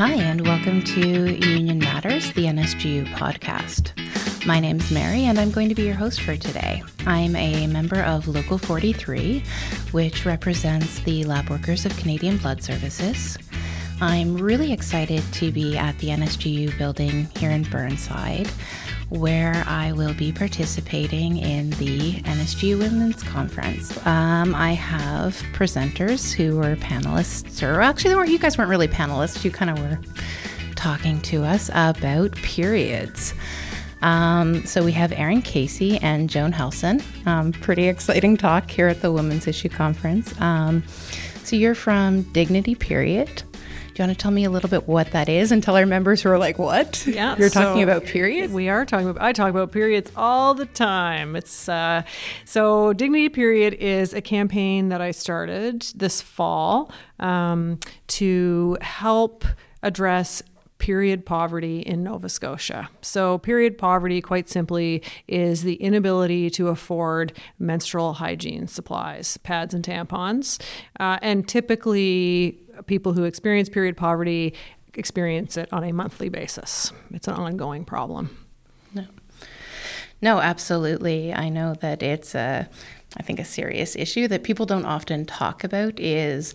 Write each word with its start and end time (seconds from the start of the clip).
Hi, 0.00 0.14
and 0.14 0.40
welcome 0.46 0.80
to 0.82 1.46
Union 1.46 1.78
Matters, 1.78 2.32
the 2.32 2.46
NSGEU 2.46 3.06
podcast. 3.16 3.92
My 4.46 4.58
name's 4.58 4.90
Mary, 4.90 5.24
and 5.24 5.38
I'm 5.38 5.50
going 5.50 5.68
to 5.68 5.74
be 5.74 5.82
your 5.82 5.94
host 5.94 6.22
for 6.22 6.38
today. 6.38 6.82
I'm 7.06 7.36
a 7.36 7.66
member 7.66 8.00
of 8.00 8.26
Local 8.26 8.56
43, 8.56 9.44
which 9.90 10.24
represents 10.24 11.00
the 11.00 11.24
lab 11.24 11.50
workers 11.50 11.84
of 11.84 11.94
Canadian 11.98 12.38
Blood 12.38 12.62
Services. 12.62 13.36
I'm 14.00 14.38
really 14.38 14.72
excited 14.72 15.22
to 15.34 15.52
be 15.52 15.76
at 15.76 15.98
the 15.98 16.08
NSGEU 16.08 16.78
building 16.78 17.28
here 17.36 17.50
in 17.50 17.64
Burnside, 17.64 18.48
where 19.10 19.64
I 19.66 19.92
will 19.92 20.14
be 20.14 20.32
participating 20.32 21.36
in 21.36 21.70
the 21.70 22.14
NSG 22.22 22.78
Women's 22.78 23.22
Conference. 23.22 23.94
Um, 24.06 24.54
I 24.54 24.72
have 24.72 25.34
presenters 25.52 26.32
who 26.32 26.56
were 26.56 26.76
panelists, 26.76 27.66
or 27.66 27.80
actually, 27.80 28.14
weren't, 28.14 28.30
you 28.30 28.38
guys 28.38 28.56
weren't 28.56 28.70
really 28.70 28.88
panelists, 28.88 29.44
you 29.44 29.50
kind 29.50 29.70
of 29.70 29.78
were 29.80 29.98
talking 30.76 31.20
to 31.22 31.44
us 31.44 31.70
about 31.74 32.32
periods. 32.36 33.34
Um, 34.02 34.64
so 34.64 34.82
we 34.82 34.92
have 34.92 35.12
Erin 35.12 35.42
Casey 35.42 35.98
and 35.98 36.30
Joan 36.30 36.52
Helson. 36.52 37.02
Um, 37.26 37.52
pretty 37.52 37.88
exciting 37.88 38.36
talk 38.36 38.70
here 38.70 38.88
at 38.88 39.02
the 39.02 39.12
Women's 39.12 39.46
Issue 39.46 39.68
Conference. 39.68 40.40
Um, 40.40 40.84
so 41.42 41.56
you're 41.56 41.74
from 41.74 42.22
Dignity 42.32 42.74
Period. 42.74 43.42
You 44.00 44.06
want 44.06 44.18
to 44.18 44.22
tell 44.22 44.30
me 44.30 44.44
a 44.44 44.50
little 44.50 44.70
bit 44.70 44.88
what 44.88 45.10
that 45.10 45.28
is 45.28 45.52
and 45.52 45.62
tell 45.62 45.76
our 45.76 45.84
members 45.84 46.22
who 46.22 46.30
are 46.30 46.38
like, 46.38 46.58
what? 46.58 47.06
Yeah. 47.06 47.36
You're 47.36 47.50
talking 47.50 47.82
so 47.82 47.90
about 47.90 48.06
periods? 48.06 48.50
We 48.50 48.70
are 48.70 48.86
talking 48.86 49.10
about, 49.10 49.22
I 49.22 49.32
talk 49.32 49.50
about 49.50 49.72
periods 49.72 50.10
all 50.16 50.54
the 50.54 50.64
time. 50.64 51.36
It's, 51.36 51.68
uh, 51.68 52.04
so 52.46 52.94
Dignity 52.94 53.28
Period 53.28 53.74
is 53.74 54.14
a 54.14 54.22
campaign 54.22 54.88
that 54.88 55.02
I 55.02 55.10
started 55.10 55.82
this 55.94 56.22
fall 56.22 56.90
um, 57.18 57.78
to 58.06 58.78
help 58.80 59.44
address 59.82 60.42
period 60.78 61.26
poverty 61.26 61.80
in 61.80 62.02
Nova 62.02 62.30
Scotia. 62.30 62.88
So, 63.02 63.36
period 63.36 63.76
poverty, 63.76 64.22
quite 64.22 64.48
simply, 64.48 65.02
is 65.28 65.62
the 65.62 65.74
inability 65.74 66.48
to 66.50 66.68
afford 66.68 67.34
menstrual 67.58 68.14
hygiene 68.14 68.66
supplies, 68.66 69.36
pads, 69.36 69.74
and 69.74 69.84
tampons. 69.84 70.58
Uh, 70.98 71.18
and 71.20 71.46
typically, 71.46 72.58
people 72.86 73.12
who 73.12 73.24
experience 73.24 73.68
period 73.68 73.96
poverty 73.96 74.54
experience 74.94 75.56
it 75.56 75.72
on 75.72 75.84
a 75.84 75.92
monthly 75.92 76.28
basis. 76.28 76.92
It's 77.12 77.28
an 77.28 77.34
ongoing 77.34 77.84
problem. 77.84 78.36
No. 78.94 79.04
No, 80.20 80.40
absolutely. 80.40 81.32
I 81.32 81.48
know 81.48 81.74
that 81.80 82.02
it's 82.02 82.34
a 82.34 82.68
I 83.16 83.22
think 83.22 83.40
a 83.40 83.44
serious 83.44 83.96
issue 83.96 84.28
that 84.28 84.44
people 84.44 84.66
don't 84.66 84.84
often 84.84 85.26
talk 85.26 85.64
about 85.64 85.98
is 85.98 86.54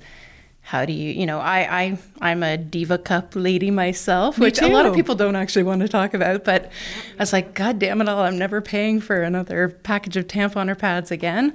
how 0.61 0.83
do 0.83 0.93
you 0.93 1.11
you 1.11 1.27
know 1.27 1.39
I, 1.39 1.59
I 1.81 1.97
i'm 2.21 2.41
a 2.41 2.57
diva 2.57 2.97
cup 2.97 3.33
lady 3.35 3.69
myself 3.69 4.39
Me 4.39 4.47
which 4.47 4.59
a 4.59 4.67
lot 4.67 4.87
of 4.87 4.95
people 4.95 5.13
don't 5.13 5.35
actually 5.35 5.61
want 5.61 5.81
to 5.81 5.87
talk 5.87 6.15
about 6.15 6.43
but 6.43 6.71
i 7.19 7.21
was 7.21 7.31
like 7.31 7.53
god 7.53 7.77
damn 7.77 8.01
it 8.01 8.09
all 8.09 8.21
i'm 8.21 8.39
never 8.39 8.61
paying 8.61 8.99
for 8.99 9.21
another 9.21 9.69
package 9.69 10.17
of 10.17 10.25
tampon 10.25 10.67
or 10.67 10.73
pads 10.73 11.11
again 11.11 11.53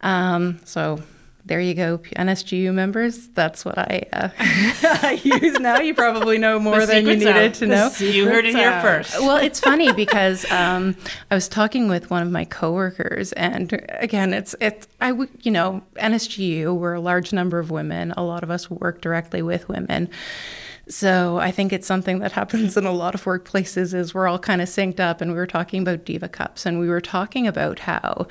um, 0.00 0.60
so 0.64 1.02
there 1.48 1.60
you 1.60 1.74
go 1.74 1.98
nsgeu 2.16 2.72
members 2.72 3.28
that's 3.28 3.64
what 3.64 3.76
i 3.78 4.02
uh, 4.12 4.28
I 4.38 5.20
use 5.22 5.58
now 5.58 5.80
you 5.80 5.94
probably 5.94 6.38
know 6.38 6.58
more 6.58 6.84
than 6.86 7.06
you 7.06 7.16
needed 7.16 7.28
out. 7.36 7.54
to 7.54 7.60
The 7.60 7.66
know 7.66 7.90
You 7.98 8.26
heard 8.26 8.44
it 8.44 8.54
here 8.54 8.68
out. 8.68 8.82
first. 8.82 9.18
well, 9.20 9.36
it's 9.36 9.58
funny 9.60 9.92
because 10.04 10.50
um, 10.50 10.96
I 11.30 11.34
was 11.34 11.48
talking 11.48 11.88
with 11.88 12.10
one 12.10 12.22
of 12.22 12.30
my 12.30 12.44
coworkers, 12.44 13.32
and 13.32 13.84
again, 13.88 14.32
it's 14.32 14.54
it's 14.60 14.86
I 15.00 15.12
would 15.12 15.30
you 15.42 15.50
know 15.50 15.82
NSGEU 15.96 16.74
we're 16.76 16.94
a 16.94 17.00
large 17.00 17.32
number 17.32 17.58
of 17.58 17.70
women. 17.70 18.12
A 18.16 18.22
lot 18.22 18.42
of 18.42 18.50
us 18.50 18.70
work 18.70 19.00
directly 19.00 19.42
with 19.42 19.68
women. 19.68 20.08
So 20.88 21.38
I 21.38 21.50
think 21.50 21.72
it's 21.72 21.86
something 21.86 22.18
that 22.20 22.32
happens 22.32 22.76
in 22.76 22.86
a 22.86 22.92
lot 22.92 23.14
of 23.14 23.24
workplaces 23.24 23.92
is 23.94 24.14
we're 24.14 24.26
all 24.28 24.38
kind 24.38 24.62
of 24.62 24.68
synced 24.68 25.00
up 25.00 25.20
and 25.20 25.30
we 25.32 25.36
were 25.36 25.46
talking 25.46 25.82
about 25.82 26.04
diva 26.04 26.28
cups 26.28 26.64
and 26.66 26.78
we 26.80 26.88
were 26.88 27.00
talking 27.02 27.46
about 27.46 27.80
how 27.80 28.26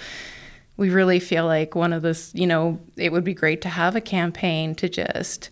we 0.77 0.89
really 0.89 1.19
feel 1.19 1.45
like 1.45 1.75
one 1.75 1.91
of 1.91 2.03
this, 2.03 2.31
you 2.33 2.47
know, 2.47 2.79
it 2.95 3.11
would 3.11 3.23
be 3.23 3.33
great 3.33 3.61
to 3.61 3.69
have 3.69 3.95
a 3.95 4.01
campaign 4.01 4.75
to 4.75 4.87
just 4.87 5.49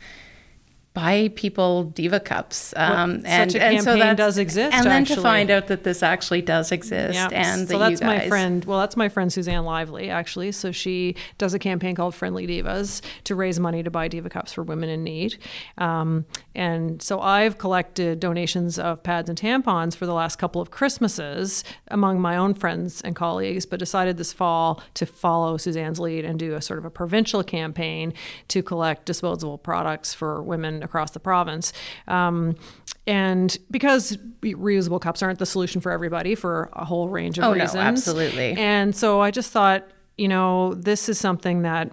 buy 0.96 1.30
people 1.36 1.84
diva 1.84 2.20
cups 2.20 2.74
um, 2.78 3.22
such 3.22 3.30
and 3.30 3.56
a 3.56 3.62
and 3.64 3.80
so 3.80 3.86
campaign 3.92 4.00
that's- 4.00 4.18
does 4.18 4.38
exist, 4.40 4.74
and 4.76 4.86
then 4.88 5.06
to 5.06 5.22
find 5.22 5.52
out 5.52 5.68
that 5.68 5.84
this 5.84 6.02
actually 6.02 6.42
does 6.42 6.72
exist 6.72 7.14
Yeah. 7.14 7.28
and 7.32 7.68
so 7.70 7.78
that 7.78 7.90
that's 7.90 8.02
you 8.02 8.08
my 8.08 8.28
friend. 8.28 8.66
Well, 8.66 8.80
that's 8.80 8.96
my 8.98 9.10
friend 9.10 9.32
Suzanne 9.32 9.66
Lively, 9.66 10.10
actually. 10.10 10.52
So 10.54 10.72
she 10.72 11.16
does 11.38 11.54
a 11.54 11.60
campaign 11.60 11.94
called 11.96 12.16
Friendly 12.16 12.48
Divas 12.48 13.02
to 13.26 13.36
raise 13.36 13.60
money 13.60 13.84
to 13.84 13.92
buy 13.92 14.08
diva 14.08 14.30
cups 14.30 14.54
for 14.54 14.64
women 14.64 14.90
in 14.90 15.04
need. 15.04 15.38
Um, 15.78 16.26
and 16.56 17.02
so 17.02 17.20
I've 17.20 17.58
collected 17.58 18.22
donations 18.22 18.80
of 18.80 19.04
pads 19.04 19.30
and 19.30 19.38
tampons 19.38 19.96
for 19.96 20.06
the 20.06 20.14
last 20.14 20.38
couple 20.38 20.62
of 20.62 20.72
Christmases 20.72 21.64
among 21.90 22.22
my 22.22 22.38
own 22.38 22.54
friends 22.54 23.02
and 23.02 23.16
colleagues, 23.16 23.66
but 23.66 23.80
decided 23.80 24.16
this 24.16 24.32
fall 24.32 24.82
to 24.94 25.06
follow 25.06 25.58
Suzanne's 25.58 26.00
lead 26.00 26.24
and 26.24 26.40
do 26.40 26.56
a 26.56 26.62
sort 26.62 26.80
of 26.80 26.86
a 26.86 26.90
provincial 26.90 27.44
campaign 27.44 28.14
to 28.48 28.64
collect 28.64 29.06
disposable 29.06 29.58
products 29.58 30.14
for 30.14 30.42
women 30.42 30.85
across 30.86 31.12
the 31.12 31.20
province. 31.20 31.74
Um, 32.08 32.56
and 33.08 33.58
because 33.70 34.18
reusable 34.42 35.00
cups 35.02 35.22
aren't 35.22 35.38
the 35.40 35.46
solution 35.46 35.82
for 35.82 35.92
everybody 35.92 36.34
for 36.36 36.70
a 36.74 36.86
whole 36.86 37.10
range 37.10 37.38
of 37.38 37.44
Oh, 37.44 37.54
no, 37.54 37.62
reasons. 37.62 37.76
absolutely. 37.76 38.54
And 38.54 38.96
so 38.96 39.20
I 39.22 39.30
just 39.32 39.52
thought, 39.52 39.88
you 40.18 40.28
know, 40.28 40.74
this 40.74 41.10
is 41.10 41.20
something 41.20 41.62
that 41.64 41.92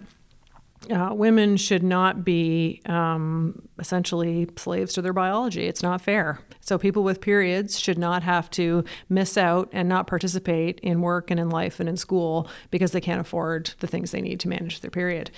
uh, 0.90 1.10
women 1.12 1.56
should 1.56 1.82
not 1.82 2.24
be 2.24 2.82
um, 2.86 3.68
essentially 3.78 4.48
slaves 4.56 4.92
to 4.94 5.02
their 5.02 5.12
biology. 5.12 5.66
It's 5.66 5.82
not 5.82 6.00
fair. 6.00 6.40
So 6.60 6.78
people 6.78 7.02
with 7.02 7.20
periods 7.20 7.78
should 7.78 7.98
not 7.98 8.22
have 8.22 8.48
to 8.50 8.84
miss 9.08 9.36
out 9.36 9.68
and 9.72 9.88
not 9.88 10.06
participate 10.06 10.78
in 10.80 11.00
work 11.00 11.30
and 11.30 11.40
in 11.40 11.50
life 11.50 11.80
and 11.80 11.88
in 11.88 11.96
school 11.96 12.48
because 12.70 12.92
they 12.92 13.00
can't 13.00 13.20
afford 13.20 13.74
the 13.80 13.86
things 13.86 14.12
they 14.12 14.20
need 14.20 14.40
to 14.40 14.48
manage 14.48 14.80
their 14.80 14.90
period. 14.90 15.30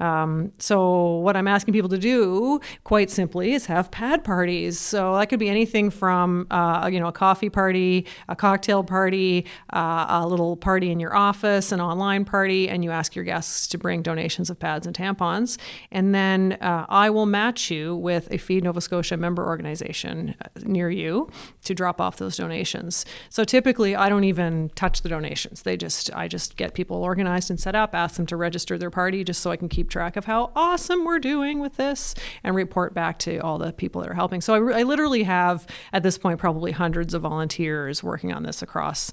Um, 0.00 0.52
so 0.58 1.16
what 1.16 1.36
I'm 1.36 1.48
asking 1.48 1.72
people 1.72 1.88
to 1.90 1.98
do, 1.98 2.60
quite 2.84 3.10
simply, 3.10 3.52
is 3.52 3.66
have 3.66 3.90
pad 3.90 4.24
parties. 4.24 4.78
So 4.78 5.16
that 5.16 5.28
could 5.28 5.38
be 5.38 5.48
anything 5.48 5.90
from 5.90 6.46
uh, 6.50 6.88
you 6.92 7.00
know 7.00 7.08
a 7.08 7.12
coffee 7.12 7.50
party, 7.50 8.06
a 8.28 8.36
cocktail 8.36 8.84
party, 8.84 9.46
uh, 9.72 10.06
a 10.08 10.26
little 10.26 10.56
party 10.56 10.90
in 10.90 11.00
your 11.00 11.16
office, 11.16 11.72
an 11.72 11.80
online 11.80 12.24
party, 12.24 12.68
and 12.68 12.84
you 12.84 12.90
ask 12.90 13.14
your 13.14 13.24
guests 13.24 13.66
to 13.68 13.78
bring 13.78 14.02
donations 14.02 14.50
of 14.50 14.58
pads 14.58 14.85
and 14.86 14.96
tampons, 14.96 15.58
and 15.90 16.14
then 16.14 16.56
uh, 16.60 16.86
I 16.88 17.10
will 17.10 17.26
match 17.26 17.70
you 17.70 17.94
with 17.94 18.30
a 18.32 18.38
Feed 18.38 18.64
Nova 18.64 18.80
Scotia 18.80 19.16
member 19.16 19.44
organization 19.46 20.34
uh, 20.40 20.48
near 20.62 20.90
you 20.90 21.30
to 21.64 21.74
drop 21.74 22.00
off 22.00 22.16
those 22.16 22.36
donations. 22.36 23.04
So 23.28 23.44
typically, 23.44 23.96
I 23.96 24.08
don't 24.08 24.24
even 24.24 24.70
touch 24.74 25.02
the 25.02 25.08
donations. 25.08 25.62
They 25.62 25.76
just 25.76 26.14
I 26.14 26.28
just 26.28 26.56
get 26.56 26.74
people 26.74 27.02
organized 27.02 27.50
and 27.50 27.58
set 27.60 27.74
up, 27.74 27.94
ask 27.94 28.16
them 28.16 28.26
to 28.26 28.36
register 28.36 28.78
their 28.78 28.90
party, 28.90 29.24
just 29.24 29.40
so 29.40 29.50
I 29.50 29.56
can 29.56 29.68
keep 29.68 29.90
track 29.90 30.16
of 30.16 30.24
how 30.24 30.52
awesome 30.54 31.04
we're 31.04 31.18
doing 31.18 31.60
with 31.60 31.76
this, 31.76 32.14
and 32.44 32.54
report 32.54 32.94
back 32.94 33.18
to 33.20 33.38
all 33.38 33.58
the 33.58 33.72
people 33.72 34.00
that 34.02 34.10
are 34.10 34.14
helping. 34.14 34.40
So 34.40 34.54
I, 34.54 34.80
I 34.80 34.82
literally 34.84 35.24
have 35.24 35.66
at 35.92 36.02
this 36.02 36.18
point 36.18 36.38
probably 36.38 36.72
hundreds 36.72 37.14
of 37.14 37.22
volunteers 37.22 38.02
working 38.02 38.32
on 38.32 38.42
this 38.42 38.62
across 38.62 39.12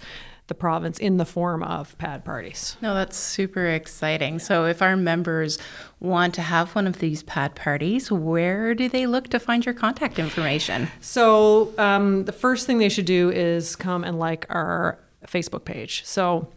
the 0.53 0.59
province 0.59 0.99
in 0.99 1.17
the 1.17 1.25
form 1.25 1.63
of 1.63 1.97
pad 1.97 2.23
parties. 2.23 2.77
no 2.81 2.93
that's 2.93 3.17
super 3.17 3.65
exciting 3.65 4.39
so 4.39 4.65
if 4.65 4.81
our 4.81 4.95
members 4.95 5.57
want 5.99 6.33
to 6.35 6.41
have 6.41 6.75
one 6.75 6.85
of 6.85 6.99
these 6.99 7.23
pad 7.23 7.55
parties 7.55 8.11
where 8.11 8.75
do 8.75 8.87
they 8.87 9.07
look 9.07 9.27
to 9.29 9.39
find 9.39 9.65
your 9.65 9.73
contact 9.73 10.19
information 10.19 10.87
So 11.01 11.73
um, 11.77 12.25
the 12.25 12.31
first 12.31 12.67
thing 12.67 12.77
they 12.77 12.89
should 12.89 13.05
do 13.05 13.29
is 13.31 13.75
come 13.75 14.03
and 14.03 14.19
like 14.19 14.45
our 14.49 14.99
Facebook 15.27 15.65
page. 15.65 16.03
So 16.05 16.47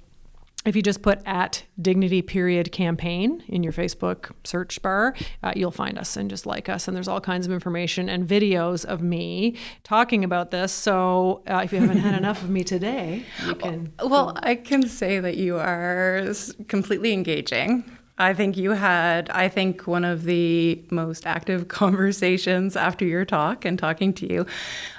if 0.67 0.75
you 0.75 0.83
just 0.83 1.01
put 1.01 1.21
at 1.25 1.63
dignity 1.81 2.23
period 2.23 2.73
campaign 2.73 3.43
in 3.49 3.63
your 3.63 3.73
Facebook 3.73 4.33
search 4.45 4.83
bar, 4.83 5.15
uh, 5.43 5.53
you'll 5.55 5.71
find 5.71 5.99
us 5.99 6.17
and 6.17 6.29
just 6.29 6.45
like 6.45 6.69
us. 6.69 6.89
And 6.89 6.97
there's 6.97 7.09
all 7.09 7.21
kinds 7.21 7.47
of 7.47 7.53
information 7.53 8.09
and 8.09 8.27
videos 8.27 8.85
of 8.85 9.01
me 9.01 9.57
talking 9.85 10.25
about 10.25 10.51
this. 10.51 10.73
So 10.73 11.43
uh, 11.47 11.61
if 11.65 11.73
you 11.73 11.81
haven't 11.81 11.99
had 11.99 12.15
enough 12.15 12.43
of 12.43 12.51
me 12.51 12.65
today, 12.65 13.25
you 13.47 13.55
can. 13.55 13.93
Well, 14.03 14.37
I 14.43 14.57
can 14.57 14.89
say 14.89 15.21
that 15.21 15.37
you 15.37 15.57
are 15.57 16.33
completely 16.67 17.13
engaging. 17.13 17.85
I 18.19 18.33
think 18.33 18.57
you 18.57 18.71
had, 18.71 19.29
I 19.31 19.49
think, 19.49 19.87
one 19.87 20.05
of 20.05 20.25
the 20.25 20.83
most 20.91 21.27
active 21.27 21.69
conversations 21.69 22.75
after 22.75 23.05
your 23.05 23.25
talk 23.25 23.65
and 23.65 23.79
talking 23.79 24.13
to 24.15 24.33
you. 24.33 24.47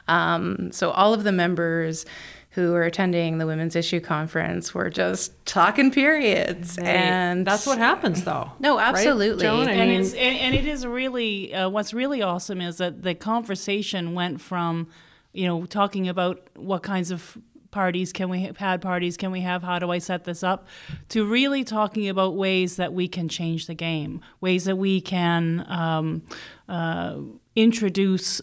Um, 0.08 0.72
so, 0.72 0.92
all 0.92 1.14
of 1.14 1.24
the 1.24 1.32
members 1.32 2.06
who 2.58 2.72
were 2.72 2.82
attending 2.82 3.38
the 3.38 3.46
Women's 3.46 3.76
Issue 3.76 4.00
Conference 4.00 4.74
were 4.74 4.90
just 4.90 5.32
talking 5.46 5.92
periods. 5.92 6.76
And 6.80 7.46
that's 7.46 7.68
what 7.68 7.78
happens, 7.78 8.24
though. 8.24 8.52
No, 8.60 8.78
Right, 8.78 8.96
absolutely. 8.96 9.44
Joan? 9.44 9.70
And 9.70 9.92
mean- 9.92 10.02
it's 10.02 10.14
and, 10.14 10.38
and 10.40 10.56
it 10.56 10.66
is 10.66 10.84
really 10.88 11.54
uh, 11.54 11.70
what's 11.70 11.94
really 11.94 12.24
awesome 12.24 12.60
is 12.60 12.78
that 12.78 13.04
the 13.04 13.14
conversation 13.14 14.16
went 14.16 14.42
from 14.42 14.88
you 15.34 15.46
know 15.46 15.68
talking 15.68 16.10
about 16.10 16.50
what 16.56 16.82
kinds 16.82 17.12
of 17.12 17.38
parties 17.70 18.12
can 18.12 18.28
we 18.30 18.42
have 18.42 18.56
pad 18.56 18.82
parties 18.82 19.18
can 19.18 19.30
we 19.30 19.42
have 19.42 19.62
how 19.62 19.78
do 19.78 19.92
i 19.92 20.00
set 20.00 20.24
this 20.24 20.42
up 20.42 20.68
to 21.10 21.26
really 21.26 21.64
talking 21.66 22.08
about 22.08 22.36
ways 22.36 22.78
that 22.78 22.94
we 22.94 23.08
can 23.10 23.28
change 23.28 23.68
the 23.68 23.76
game 23.76 24.22
ways 24.40 24.64
that 24.66 24.78
we 24.78 25.02
can 25.02 25.64
um, 25.70 26.24
uh, 26.70 27.18
introduce 27.56 28.42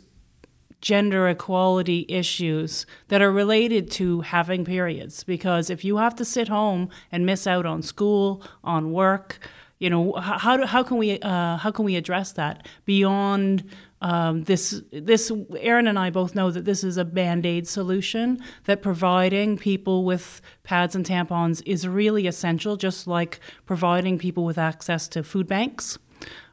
gender 0.85 1.27
equality 1.27 2.05
issues 2.11 2.85
that 3.09 3.23
are 3.23 3.33
related 3.33 3.91
to 3.91 4.21
having 4.21 4.65
periods. 4.65 5.25
Because 5.25 5.71
if 5.71 5.85
you 5.85 5.97
have 5.97 6.15
to 6.17 6.25
sit 6.25 6.49
home 6.49 6.91
and 7.11 7.25
miss 7.25 7.47
out 7.47 7.65
on 7.65 7.81
school, 7.83 8.43
on 8.63 8.93
work, 8.93 9.39
you 9.79 9.91
know 9.91 10.13
how 10.13 10.57
do, 10.57 10.65
how 10.65 10.83
can 10.83 10.99
we 10.99 11.19
uh, 11.19 11.57
how 11.57 11.71
can 11.71 11.85
we 11.85 11.97
address 11.97 12.33
that 12.33 12.69
beyond 12.85 13.69
um, 14.03 14.45
this 14.45 14.83
this 14.93 15.33
Erin 15.59 15.87
and 15.87 15.99
I 15.99 16.11
both 16.11 16.35
know 16.35 16.51
that 16.51 16.65
this 16.65 16.85
is 16.85 16.97
a 16.97 17.05
band-aid 17.05 17.67
solution 17.67 18.41
that 18.65 18.83
providing 18.83 19.59
people 19.59 20.05
with 20.05 20.41
pads 20.63 20.95
and 20.95 21.05
tampons 21.05 21.63
is 21.67 21.89
really 21.89 22.27
essential 22.27 22.77
just 22.77 23.07
like 23.07 23.41
providing 23.67 24.17
people 24.19 24.45
with 24.45 24.59
access 24.59 25.09
to 25.09 25.25
food 25.25 25.49
banks 25.49 25.99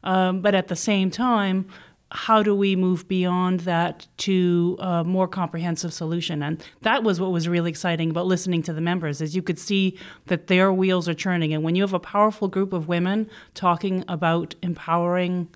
um, 0.03 0.41
but 0.41 0.55
at 0.55 0.67
the 0.67 0.75
same 0.75 1.11
time 1.11 1.67
how 2.11 2.43
do 2.43 2.53
we 2.53 2.75
move 2.75 3.07
beyond 3.07 3.61
that 3.61 4.05
to 4.17 4.77
a 4.79 5.03
more 5.03 5.27
comprehensive 5.27 5.93
solution? 5.93 6.43
And 6.43 6.63
that 6.81 7.03
was 7.03 7.21
what 7.21 7.31
was 7.31 7.47
really 7.47 7.69
exciting 7.69 8.09
about 8.11 8.25
listening 8.25 8.61
to 8.63 8.73
the 8.73 8.81
members 8.81 9.21
is 9.21 9.35
you 9.35 9.41
could 9.41 9.57
see 9.57 9.97
that 10.27 10.47
their 10.47 10.73
wheels 10.73 11.07
are 11.07 11.13
churning 11.13 11.53
and 11.53 11.63
when 11.63 11.75
you 11.75 11.83
have 11.83 11.93
a 11.93 11.99
powerful 11.99 12.47
group 12.47 12.73
of 12.73 12.87
women 12.87 13.29
talking 13.53 14.03
about 14.07 14.55
empowering 14.61 15.47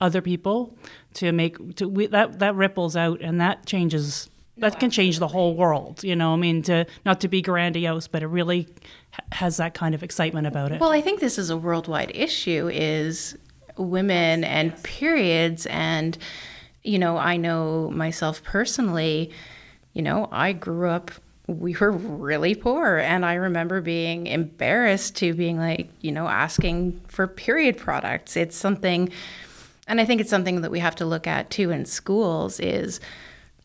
other 0.00 0.22
people 0.22 0.76
to 1.14 1.32
make 1.32 1.76
to 1.76 1.88
we, 1.88 2.06
that 2.06 2.38
that 2.38 2.54
ripples 2.54 2.96
out 2.96 3.20
and 3.20 3.40
that 3.40 3.66
changes 3.66 4.30
that 4.56 4.80
can 4.80 4.90
change 4.90 5.18
the 5.18 5.28
whole 5.28 5.54
world 5.54 6.02
you 6.02 6.16
know? 6.16 6.32
I 6.32 6.36
mean 6.36 6.62
to 6.62 6.86
not 7.04 7.20
to 7.20 7.28
be 7.28 7.42
grandiose 7.42 8.08
but 8.08 8.22
it 8.22 8.28
really 8.28 8.68
has 9.32 9.58
that 9.58 9.74
kind 9.74 9.94
of 9.94 10.02
excitement 10.02 10.46
about 10.46 10.72
it. 10.72 10.80
Well 10.80 10.90
i 10.92 11.00
think 11.00 11.20
this 11.20 11.36
is 11.36 11.50
a 11.50 11.56
worldwide 11.56 12.12
issue 12.14 12.70
is 12.72 13.36
women 13.78 14.44
and 14.44 14.80
periods. 14.82 15.66
And, 15.66 16.18
you 16.82 16.98
know, 16.98 17.16
I 17.16 17.36
know 17.36 17.90
myself 17.90 18.42
personally, 18.42 19.30
you 19.92 20.02
know, 20.02 20.28
I 20.30 20.52
grew 20.52 20.90
up 20.90 21.10
we 21.46 21.74
were 21.80 21.90
really 21.90 22.54
poor 22.54 22.98
and 22.98 23.24
i 23.24 23.32
remember 23.32 23.80
being 23.80 24.26
embarrassed 24.26 25.16
to 25.16 25.32
being 25.32 25.56
like 25.56 25.88
you 26.02 26.12
know 26.12 26.28
asking 26.28 27.00
for 27.08 27.26
period 27.26 27.74
products 27.74 28.36
it's 28.36 28.54
something 28.54 29.08
and 29.86 29.98
i 29.98 30.04
think 30.04 30.20
it's 30.20 30.28
something 30.28 30.60
that 30.60 30.70
we 30.70 30.78
have 30.78 30.94
to 30.94 31.06
look 31.06 31.26
at 31.26 31.48
too 31.48 31.70
in 31.70 31.86
schools 31.86 32.60
is 32.60 33.00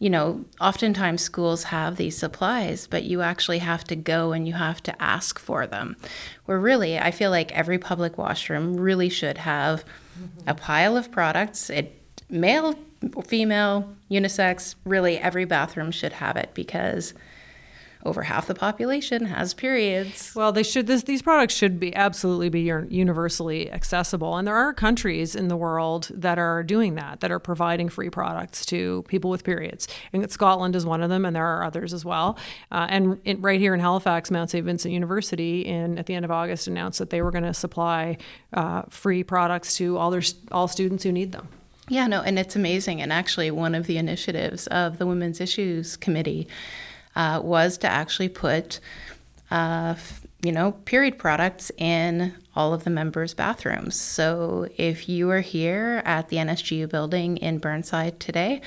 you 0.04 0.10
know, 0.10 0.44
oftentimes 0.60 1.22
schools 1.22 1.64
have 1.64 1.96
these 1.96 2.18
supplies, 2.18 2.88
but 2.88 3.04
you 3.04 3.22
actually 3.22 3.60
have 3.60 3.86
to 3.86 3.96
go 3.96 4.34
and 4.34 4.46
you 4.46 4.54
have 4.54 4.84
to 4.84 5.02
ask 5.02 5.40
for 5.40 5.66
them. 5.66 5.96
Where 6.44 6.60
really, 6.60 7.00
I 7.00 7.12
feel 7.12 7.32
like 7.32 7.54
every 7.54 7.78
public 7.78 8.18
washroom 8.18 8.76
really 8.76 9.08
should 9.08 9.38
have 9.38 9.86
a 10.48 10.54
pile 10.54 10.98
of 10.98 11.12
products. 11.12 11.70
It 11.70 12.00
male, 12.30 12.78
female, 13.28 13.94
unisex, 14.10 14.76
really 14.86 15.18
every 15.18 15.46
bathroom 15.46 15.92
should 15.92 16.14
have 16.14 16.36
it 16.38 16.50
because 16.54 17.14
over 18.06 18.24
half 18.24 18.48
the 18.48 18.56
population 18.56 19.26
has 19.26 19.54
periods. 19.54 20.34
Well, 20.36 20.52
they 20.52 20.64
should. 20.64 20.88
This, 20.88 21.04
these 21.04 21.22
products 21.22 21.54
should 21.54 21.80
be 21.80 21.96
absolutely 21.96 22.50
be 22.50 22.62
universally 22.62 23.72
accessible, 23.72 24.36
and 24.38 24.48
there 24.48 24.56
are 24.56 24.74
countries 24.74 25.36
in 25.36 25.48
the 25.48 25.56
world 25.56 26.10
that 26.14 26.38
are 26.38 26.64
doing 26.64 26.96
that, 26.96 27.22
that 27.22 27.32
are 27.32 27.40
providing 27.40 27.90
free 27.90 28.10
products 28.10 28.66
to 28.68 29.04
people 29.08 29.30
with 29.30 29.44
periods. 29.44 29.88
And 30.12 30.30
Scotland 30.32 30.76
is 30.76 30.86
one 30.86 31.02
of 31.02 31.10
them, 31.10 31.26
and 31.26 31.36
there 31.36 31.46
are 31.46 31.64
others 31.64 31.94
as 31.94 32.04
well. 32.04 32.38
Uh, 32.72 32.88
and 32.90 33.20
it, 33.24 33.42
right 33.42 33.60
here 33.60 33.74
in 33.74 33.80
Halifax, 33.80 34.32
Mount 34.32 34.50
St. 34.50 34.66
Vincent 34.66 34.94
University, 34.94 35.62
in 35.62 35.98
at 35.98 36.06
the 36.06 36.14
end 36.14 36.26
of 36.26 36.32
August, 36.32 36.68
announced 36.68 37.00
that 37.00 37.10
they 37.10 37.22
were 37.22 37.32
going 37.32 37.44
to 37.44 37.54
supply 37.54 38.18
uh, 38.54 38.84
free 38.90 39.24
products 39.24 39.78
to 39.78 39.98
all 39.98 40.12
their 40.12 40.24
all 40.52 40.68
students 40.68 41.04
who 41.04 41.12
need 41.12 41.32
them. 41.32 41.48
Yeah, 41.90 42.08
no, 42.08 42.22
and 42.22 42.40
it's 42.40 42.56
amazing. 42.56 43.02
And 43.02 43.12
actually, 43.12 43.52
one 43.52 43.76
of 43.76 43.88
the 43.88 43.98
initiatives 43.98 44.68
of 44.68 45.00
the 45.00 45.06
Women's 45.06 45.42
Issues 45.42 45.98
Committee 45.98 46.48
uh, 47.16 47.42
was 47.44 47.78
to 47.80 47.88
actually 47.88 48.30
put, 48.30 48.80
uh, 49.52 49.96
you 50.42 50.52
know, 50.52 50.72
period 50.86 51.18
products 51.18 51.72
in 51.78 52.34
all 52.56 52.74
of 52.74 52.84
the 52.84 52.90
members' 52.90 53.34
bathrooms. 53.34 54.00
So 54.00 54.68
if 54.78 55.10
you 55.10 55.30
are 55.32 55.42
here 55.42 56.02
at 56.06 56.30
the 56.30 56.38
NSGEU 56.38 56.90
building 56.90 57.38
in 57.38 57.58
Burnside 57.58 58.20
today, 58.20 58.62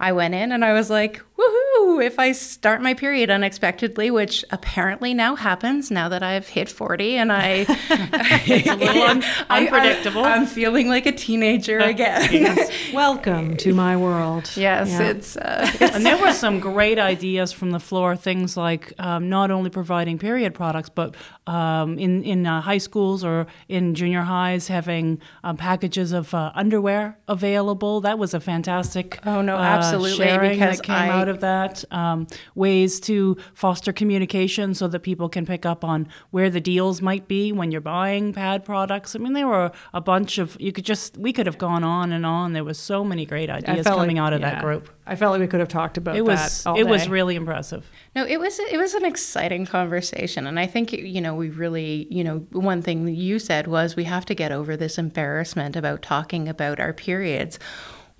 I 0.00 0.12
went 0.12 0.34
in 0.34 0.50
and 0.50 0.64
I 0.64 0.72
was 0.72 0.90
like, 0.90 1.22
woohoo, 1.38 1.61
if 2.00 2.18
I 2.18 2.32
start 2.32 2.82
my 2.82 2.94
period 2.94 3.30
unexpectedly, 3.30 4.10
which 4.10 4.44
apparently 4.50 5.14
now 5.14 5.36
happens 5.36 5.90
now 5.90 6.08
that 6.08 6.22
I've 6.22 6.48
hit 6.48 6.68
40 6.68 7.16
and 7.16 7.32
I. 7.32 7.66
it's 7.68 8.68
a 8.68 8.74
little 8.74 9.02
un- 9.02 9.24
unpredictable. 9.50 10.24
I, 10.24 10.36
am 10.36 10.46
feeling 10.46 10.88
like 10.88 11.06
a 11.06 11.12
teenager 11.12 11.78
again. 11.78 12.58
Welcome 12.92 13.56
to 13.58 13.74
my 13.74 13.96
world. 13.96 14.50
Yes, 14.56 14.90
yeah. 14.90 15.08
it's, 15.08 15.36
uh, 15.36 15.70
it's. 15.80 15.94
and 15.94 16.04
there 16.04 16.18
were 16.18 16.32
some 16.32 16.60
great 16.60 16.98
ideas 16.98 17.52
from 17.52 17.70
the 17.70 17.80
floor, 17.80 18.16
things 18.16 18.56
like 18.56 18.92
um, 18.98 19.28
not 19.28 19.50
only 19.50 19.70
providing 19.70 20.18
period 20.18 20.54
products, 20.54 20.88
but 20.88 21.14
um, 21.46 21.98
in, 21.98 22.22
in 22.24 22.46
uh, 22.46 22.60
high 22.60 22.78
schools 22.78 23.24
or 23.24 23.46
in 23.68 23.94
junior 23.94 24.22
highs 24.22 24.68
having 24.68 25.20
um, 25.44 25.56
packages 25.56 26.12
of 26.12 26.34
uh, 26.34 26.52
underwear 26.54 27.18
available. 27.28 28.00
That 28.00 28.18
was 28.18 28.34
a 28.34 28.40
fantastic. 28.40 29.18
Oh, 29.24 29.42
no, 29.42 29.56
absolutely 29.56 29.92
uh, 29.92 29.92
absolutely 29.92 30.26
sharing 30.26 30.58
because 30.58 30.76
that 30.78 30.84
came 30.84 30.96
I, 30.96 31.08
out 31.08 31.28
of 31.28 31.40
that. 31.40 31.81
Um, 31.90 32.26
ways 32.54 33.00
to 33.00 33.36
foster 33.54 33.92
communication 33.92 34.74
so 34.74 34.88
that 34.88 35.00
people 35.00 35.28
can 35.28 35.46
pick 35.46 35.66
up 35.66 35.84
on 35.84 36.08
where 36.30 36.50
the 36.50 36.60
deals 36.60 37.02
might 37.02 37.28
be 37.28 37.52
when 37.52 37.70
you're 37.70 37.80
buying 37.80 38.32
pad 38.32 38.64
products. 38.64 39.14
I 39.14 39.18
mean, 39.18 39.32
there 39.32 39.46
were 39.46 39.72
a 39.92 40.00
bunch 40.00 40.38
of 40.38 40.56
you 40.60 40.72
could 40.72 40.84
just 40.84 41.16
we 41.16 41.32
could 41.32 41.46
have 41.46 41.58
gone 41.58 41.84
on 41.84 42.12
and 42.12 42.24
on. 42.24 42.52
There 42.52 42.64
was 42.64 42.78
so 42.78 43.04
many 43.04 43.26
great 43.26 43.50
ideas 43.50 43.86
coming 43.86 44.16
like, 44.16 44.26
out 44.26 44.32
of 44.32 44.40
yeah, 44.40 44.54
that 44.54 44.62
group. 44.62 44.88
I 45.06 45.16
felt 45.16 45.32
like 45.32 45.40
we 45.40 45.46
could 45.48 45.60
have 45.60 45.68
talked 45.68 45.96
about 45.96 46.16
it 46.16 46.24
was 46.24 46.64
it 46.66 46.74
day. 46.74 46.84
was 46.84 47.08
really 47.08 47.34
impressive. 47.34 47.88
No, 48.14 48.24
it 48.24 48.38
was 48.38 48.58
it 48.58 48.78
was 48.78 48.94
an 48.94 49.04
exciting 49.04 49.66
conversation, 49.66 50.46
and 50.46 50.58
I 50.58 50.66
think 50.66 50.92
you 50.92 51.20
know 51.20 51.34
we 51.34 51.50
really 51.50 52.06
you 52.10 52.22
know 52.22 52.46
one 52.52 52.82
thing 52.82 53.08
you 53.08 53.38
said 53.38 53.66
was 53.66 53.96
we 53.96 54.04
have 54.04 54.24
to 54.26 54.34
get 54.34 54.52
over 54.52 54.76
this 54.76 54.98
embarrassment 54.98 55.76
about 55.76 56.02
talking 56.02 56.48
about 56.48 56.78
our 56.78 56.92
periods 56.92 57.58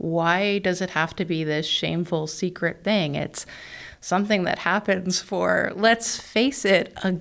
why 0.03 0.59
does 0.59 0.81
it 0.81 0.91
have 0.91 1.15
to 1.17 1.25
be 1.25 1.45
this 1.45 1.67
shameful 1.67 2.27
secret 2.27 2.83
thing? 2.83 3.15
It's 3.15 3.47
something 4.01 4.45
that 4.45 4.59
happens 4.59 5.21
for, 5.21 5.73
let's 5.77 6.19
face 6.19 6.65
it, 6.65 6.93
a 7.05 7.19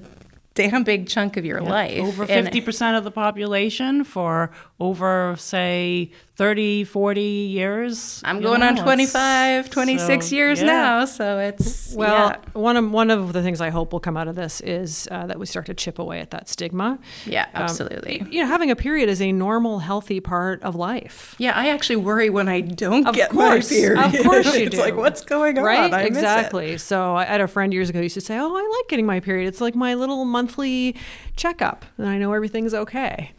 damn 0.56 0.84
big 0.84 1.08
chunk 1.08 1.38
of 1.38 1.46
your 1.46 1.62
life. 1.62 2.00
Over 2.00 2.26
50% 2.26 2.98
of 2.98 3.04
the 3.04 3.12
population 3.12 4.04
for 4.04 4.52
over, 4.80 5.36
say, 5.38 6.12
30, 6.42 6.86
40 6.86 7.22
years. 7.22 8.20
I'm 8.26 8.42
going 8.42 8.62
know, 8.62 8.70
on 8.70 8.76
25, 8.76 9.70
26 9.70 10.26
so, 10.26 10.36
years 10.36 10.60
yeah. 10.60 10.66
now. 10.66 11.06
So 11.06 11.38
it's. 11.38 11.94
Well, 11.94 12.30
yeah. 12.30 12.60
one, 12.60 12.78
of, 12.78 12.92
one 12.92 13.12
of 13.12 13.32
the 13.32 13.44
things 13.44 13.62
I 13.62 13.70
hope 13.70 13.94
will 13.94 14.00
come 14.00 14.18
out 14.18 14.28
of 14.28 14.34
this 14.34 14.60
is 14.62 15.08
uh, 15.12 15.28
that 15.28 15.38
we 15.38 15.46
start 15.46 15.68
to 15.68 15.76
chip 15.76 16.00
away 16.00 16.20
at 16.20 16.32
that 16.32 16.50
stigma. 16.50 16.98
Yeah, 17.28 17.44
um, 17.54 17.62
absolutely. 17.62 18.22
Um, 18.22 18.32
you 18.32 18.42
know, 18.42 18.48
having 18.48 18.72
a 18.72 18.76
period 18.76 19.08
is 19.08 19.22
a 19.22 19.32
normal, 19.32 19.78
healthy 19.78 20.20
part 20.20 20.64
of 20.64 20.74
life. 20.76 21.36
Yeah, 21.38 21.52
I 21.56 21.70
actually 21.70 21.98
worry 21.98 22.32
when 22.32 22.50
I 22.50 22.62
don't 22.62 23.06
of 23.06 23.14
get 23.14 23.30
course, 23.30 23.70
my 23.70 23.78
period. 23.78 24.16
Of 24.16 24.24
course 24.24 24.58
you 24.58 24.64
it's 24.66 24.76
do. 24.78 24.82
like, 24.82 24.96
what's 24.96 25.22
going 25.22 25.60
on? 25.60 25.64
Right? 25.64 25.94
I 25.94 26.02
exactly. 26.06 26.80
So 26.80 27.16
I 27.16 27.26
had 27.26 27.42
a 27.42 27.48
friend 27.48 27.72
years 27.72 27.92
ago 27.92 28.00
who 28.00 28.04
used 28.04 28.16
to 28.16 28.22
say, 28.22 28.40
oh, 28.40 28.56
I 28.56 28.78
like 28.80 28.90
getting 28.90 29.06
my 29.06 29.20
period. 29.20 29.48
It's 29.48 29.62
like 29.62 29.76
my 29.76 29.94
little 29.94 30.26
monthly 30.26 30.96
checkup, 31.36 31.86
and 32.00 32.08
I 32.08 32.18
know 32.18 32.34
everything's 32.34 32.74
okay. 32.74 33.32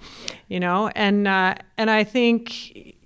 You 0.53 0.61
know, 0.61 0.89
and 0.89 1.27
uh, 1.27 1.55
and 1.79 1.91
I 1.91 2.05
think 2.05 2.99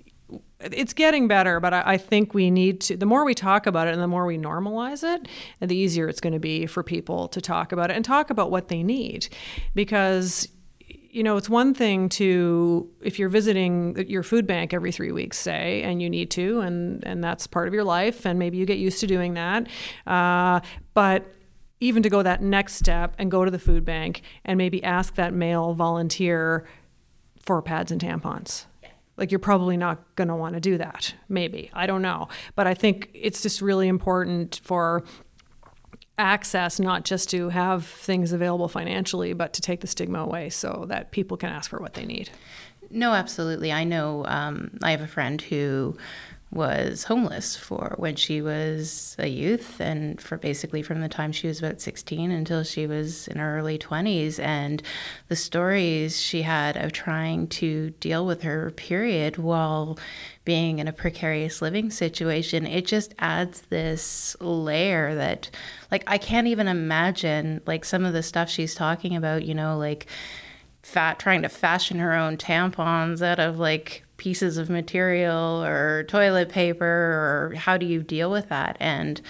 it's 0.59 0.93
getting 0.93 1.29
better, 1.29 1.61
but 1.61 1.73
I, 1.73 1.83
I, 1.87 1.97
think 1.97 2.35
we 2.35 2.50
need 2.50 2.81
to. 2.81 2.97
The 2.97 3.07
more 3.07 3.25
we 3.25 3.35
talk 3.35 3.69
about 3.69 3.87
it, 3.87 3.93
and 3.93 4.03
the 4.03 4.09
more 4.09 4.26
we 4.26 4.37
normalize 4.37 5.05
it, 5.05 5.29
the 5.61 5.76
easier 5.76 6.09
it's 6.09 6.21
going 6.21 6.33
to 6.33 6.41
be 6.41 6.67
for 6.67 6.83
people 6.83 7.29
to 7.29 7.41
talk 7.41 7.71
about 7.71 7.93
it 7.93 7.95
and 7.95 8.05
talk 8.05 8.31
about 8.31 8.50
what 8.50 8.67
they 8.67 8.83
need, 8.83 9.29
because 9.76 10.49
you 10.88 11.23
know 11.23 11.37
it's 11.37 11.49
one 11.49 11.73
thing 11.73 12.09
to 12.09 12.91
if 13.00 13.17
you're 13.17 13.29
visiting 13.29 13.97
your 14.09 14.25
food 14.25 14.45
bank 14.45 14.75
every 14.75 14.91
three 14.91 15.12
weeks 15.12 15.38
say 15.38 15.85
and 15.85 16.03
you 16.03 16.11
need 16.11 16.33
to 16.33 16.59
and 16.62 17.07
and 17.07 17.23
that's 17.23 17.47
part 17.47 17.69
of 17.69 17.75
your 17.75 17.85
life 17.85 18.26
and 18.26 18.41
maybe 18.41 18.59
you 18.59 18.67
get 18.67 18.79
used 18.79 18.99
to 18.99 19.07
doing 19.07 19.35
that 19.35 19.69
uh, 20.09 20.59
but 20.95 21.33
even 21.79 22.03
to 22.03 22.11
go 22.11 22.23
that 22.23 22.43
next 22.43 22.75
step 22.75 23.15
and 23.19 23.31
go 23.31 23.45
to 23.45 23.50
the 23.53 23.59
food 23.59 23.85
bank 23.85 24.23
and 24.45 24.59
maybe 24.59 24.83
ask 24.83 25.15
that 25.15 25.33
male 25.33 25.75
volunteer 25.75 26.67
for 27.47 27.62
pads 27.62 27.91
and 27.93 28.00
tampons. 28.00 28.67
Like 29.17 29.31
you're 29.33 29.38
probably 29.38 29.79
not 29.79 30.15
going 30.17 30.29
to 30.29 30.35
want 30.35 30.55
to 30.55 30.61
do 30.61 30.76
that 30.76 31.15
maybe. 31.29 31.71
I 31.73 31.87
don't 31.87 32.03
know. 32.03 32.29
But 32.55 32.67
i 32.67 32.75
think 32.75 33.09
it's 33.15 33.43
just 33.43 33.62
really 33.62 33.88
important 33.88 34.61
for 34.62 35.05
access 36.19 36.81
not 36.81 37.05
just 37.05 37.29
to 37.31 37.50
have 37.50 37.85
things 37.85 38.33
available 38.33 38.69
financially 38.69 39.35
but 39.35 39.53
to 39.53 39.61
take 39.61 39.83
the 39.83 39.87
stigma 39.87 40.19
away 40.21 40.49
so 40.49 40.87
that 40.88 41.11
people 41.11 41.37
can 41.37 41.50
ask 41.50 41.71
for 41.71 41.79
what 41.79 41.95
they 41.95 42.05
need. 42.05 42.31
No 42.91 43.12
absolutely. 43.12 43.73
I 43.73 43.85
know 43.85 44.25
um, 44.26 44.76
i 44.83 44.91
have 44.91 45.00
a 45.00 45.07
friend 45.07 45.41
who 45.41 45.97
was 46.53 47.05
homeless 47.05 47.57
for 47.57 47.95
when 47.99 48.15
she 48.15 48.41
was 48.41 49.17
a 49.19 49.26
youth 49.26 49.81
and 49.81 50.21
for 50.21 50.37
basically 50.37 50.81
from 50.81 51.00
the 51.00 51.09
time 51.09 51.33
she 51.33 51.49
was 51.49 51.59
about 51.59 51.81
16 51.81 52.31
until 52.31 52.62
she 52.62 52.87
was 52.87 53.26
in 53.29 53.38
her 53.38 53.59
early 53.59 53.76
20s 53.76 54.38
and 54.38 54.81
the 55.29 55.35
stories 55.35 56.21
she 56.21 56.43
had 56.43 56.76
of 56.76 56.93
trying 56.93 57.49
to 57.49 57.91
deal 57.99 58.25
with 58.25 58.43
her 58.43 58.71
period 58.71 59.37
while 59.37 59.99
being 60.45 60.79
in 60.79 60.87
a 60.87 60.93
precarious 60.93 61.61
living 61.61 61.91
situation 61.91 62.65
it 62.65 62.87
just 62.87 63.12
adds 63.19 63.62
this 63.62 64.37
layer 64.41 65.17
that 65.17 65.50
like 65.91 66.05
I 66.07 66.17
can't 66.17 66.47
even 66.47 66.69
imagine 66.69 67.61
like 67.67 67.85
some 67.85 68.05
of 68.05 68.12
the 68.12 68.23
stuff 68.23 68.49
she's 68.49 68.75
talking 68.75 69.17
about 69.17 69.45
you 69.45 69.55
know 69.55 69.76
like 69.76 70.07
fat 70.83 71.19
trying 71.19 71.43
to 71.43 71.49
fashion 71.49 71.99
her 71.99 72.15
own 72.15 72.37
tampons 72.37 73.21
out 73.21 73.41
of 73.41 73.59
like 73.59 74.06
pieces 74.16 74.58
of 74.58 74.70
material 74.70 75.64
or 75.64 76.04
toilet 76.04 76.49
paper 76.49 76.85
or 76.85 77.54
how 77.56 77.76
do 77.76 77.87
you 77.87 78.02
deal 78.02 78.30
with 78.30 78.49
that? 78.49 78.76
And 78.80 79.20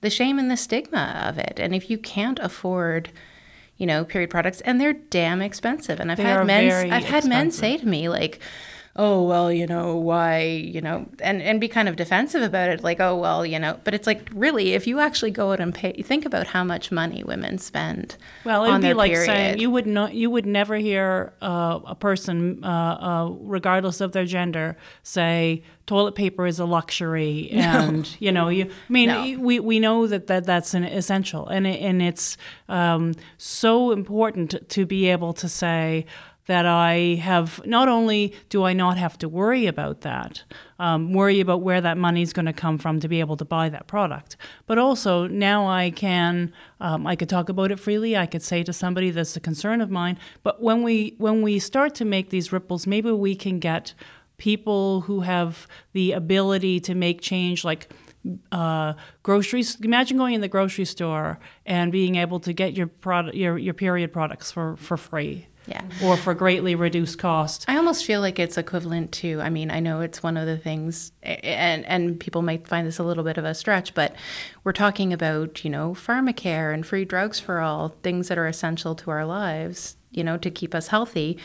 the 0.00 0.10
shame 0.10 0.38
and 0.38 0.50
the 0.50 0.56
stigma 0.56 1.22
of 1.26 1.38
it. 1.38 1.58
And 1.58 1.74
if 1.74 1.90
you 1.90 1.98
can't 1.98 2.38
afford 2.38 3.10
you 3.78 3.86
know 3.86 4.04
period 4.04 4.28
products 4.28 4.60
and 4.62 4.80
they're 4.80 4.92
damn 4.92 5.40
expensive. 5.40 6.00
And 6.00 6.10
i've 6.10 6.18
They 6.18 6.24
had 6.24 6.46
men 6.46 6.92
i've 6.92 7.04
had 7.04 7.24
men 7.24 7.50
say 7.50 7.76
to 7.78 7.86
me 7.86 8.08
like 8.08 8.40
oh 9.00 9.22
well 9.22 9.50
you 9.52 9.64
know 9.66 9.94
why 9.96 10.42
you 10.42 10.80
know 10.80 11.06
and 11.20 11.40
and 11.40 11.60
be 11.60 11.68
kind 11.68 11.88
of 11.88 11.94
defensive 11.94 12.42
about 12.42 12.68
it 12.68 12.82
like 12.82 12.98
oh 13.00 13.16
well 13.16 13.46
you 13.46 13.58
know 13.58 13.78
but 13.84 13.94
it's 13.94 14.06
like 14.08 14.28
really 14.34 14.72
if 14.74 14.86
you 14.88 14.98
actually 14.98 15.30
go 15.30 15.52
out 15.52 15.60
and 15.60 15.72
pay 15.72 15.92
think 16.02 16.26
about 16.26 16.48
how 16.48 16.64
much 16.64 16.90
money 16.90 17.22
women 17.22 17.56
spend 17.58 18.16
Well, 18.44 18.64
it'd 18.64 18.82
be 18.82 18.94
like 18.94 19.12
period. 19.12 19.26
saying 19.26 19.58
you 19.60 19.70
would 19.70 19.86
not, 19.86 20.14
you 20.14 20.28
would 20.30 20.46
never 20.46 20.76
hear 20.76 21.32
uh, 21.40 21.78
a 21.86 21.94
person, 21.94 22.62
uh, 22.64 22.68
uh, 22.68 23.30
regardless 23.40 24.00
of 24.00 24.10
their 24.12 24.24
gender, 24.24 24.76
say 25.02 25.62
toilet 25.86 26.14
paper 26.16 26.46
is 26.46 26.58
a 26.58 26.64
luxury, 26.64 27.48
and 27.52 28.16
you 28.20 28.32
know, 28.32 28.48
you. 28.48 28.64
I 28.66 28.92
mean, 28.92 29.08
No. 29.08 29.22
we, 29.44 29.60
we 29.60 29.78
know 29.80 30.06
that, 30.06 30.26
that 30.26 30.44
that's 30.44 30.74
an 30.74 30.84
essential, 30.84 31.46
and 31.48 31.66
it, 31.66 31.80
and 31.80 32.02
it's 32.02 32.36
um, 32.68 33.14
so 33.36 33.92
important 33.92 34.68
to 34.70 34.84
be 34.86 35.08
able 35.08 35.32
to 35.34 35.48
say 35.48 36.04
that 36.48 36.64
I 36.64 37.20
have 37.22 37.64
not 37.66 37.88
only 37.88 38.34
do 38.48 38.64
I 38.64 38.72
not 38.72 38.96
have 38.96 39.18
to 39.18 39.28
worry 39.28 39.66
about 39.66 40.00
that, 40.00 40.42
um, 40.78 41.12
worry 41.12 41.40
about 41.40 41.60
where 41.60 41.82
that 41.82 41.98
money 41.98 42.22
is 42.22 42.32
going 42.32 42.46
to 42.46 42.54
come 42.54 42.78
from 42.78 43.00
to 43.00 43.08
be 43.08 43.20
able 43.20 43.36
to 43.36 43.44
buy 43.44 43.68
that 43.68 43.86
product, 43.86 44.36
but 44.66 44.78
also 44.78 45.26
now 45.26 45.68
I 45.68 45.90
can 45.90 46.52
um, 46.80 47.06
I 47.06 47.16
could 47.16 47.28
talk 47.28 47.50
about 47.50 47.70
it 47.70 47.78
freely. 47.78 48.16
I 48.16 48.24
could 48.24 48.42
say 48.42 48.62
to 48.62 48.72
somebody 48.72 49.10
that's 49.10 49.36
a 49.36 49.40
concern 49.40 49.82
of 49.82 49.90
mine. 49.90 50.18
But 50.42 50.62
when 50.62 50.82
we 50.82 51.14
when 51.18 51.42
we 51.42 51.58
start 51.58 51.94
to 51.96 52.06
make 52.06 52.30
these 52.30 52.50
ripples, 52.50 52.86
maybe 52.86 53.12
we 53.12 53.36
can 53.36 53.58
get 53.58 53.92
people 54.38 55.02
who 55.02 55.20
have 55.20 55.66
the 55.92 56.12
ability 56.12 56.80
to 56.80 56.94
make 56.94 57.20
change, 57.20 57.62
like 57.62 57.92
uh, 58.52 58.94
groceries. 59.22 59.78
Imagine 59.82 60.16
going 60.16 60.32
in 60.32 60.40
the 60.40 60.48
grocery 60.48 60.86
store 60.86 61.38
and 61.66 61.92
being 61.92 62.16
able 62.16 62.40
to 62.40 62.54
get 62.54 62.74
your 62.74 62.86
product, 62.86 63.36
your 63.36 63.58
your 63.58 63.74
period 63.74 64.14
products 64.14 64.50
for 64.50 64.76
for 64.76 64.96
free. 64.96 65.46
Yeah. 65.68 65.82
Or 66.02 66.16
for 66.16 66.32
greatly 66.32 66.74
reduced 66.74 67.18
cost. 67.18 67.66
I 67.68 67.76
almost 67.76 68.06
feel 68.06 68.22
like 68.22 68.38
it's 68.38 68.56
equivalent 68.56 69.12
to. 69.12 69.38
I 69.42 69.50
mean, 69.50 69.70
I 69.70 69.80
know 69.80 70.00
it's 70.00 70.22
one 70.22 70.38
of 70.38 70.46
the 70.46 70.56
things, 70.56 71.12
and 71.22 71.84
and 71.84 72.18
people 72.18 72.40
might 72.40 72.66
find 72.66 72.86
this 72.86 72.98
a 72.98 73.02
little 73.02 73.22
bit 73.22 73.36
of 73.36 73.44
a 73.44 73.54
stretch, 73.54 73.92
but 73.92 74.16
we're 74.64 74.72
talking 74.72 75.12
about 75.12 75.64
you 75.64 75.70
know 75.70 75.92
pharmacare 75.92 76.72
and 76.72 76.86
free 76.86 77.04
drugs 77.04 77.38
for 77.38 77.60
all, 77.60 77.90
things 78.02 78.28
that 78.28 78.38
are 78.38 78.46
essential 78.46 78.94
to 78.94 79.10
our 79.10 79.26
lives, 79.26 79.96
you 80.10 80.24
know, 80.24 80.38
to 80.38 80.50
keep 80.50 80.74
us 80.74 80.88
healthy. 80.88 81.38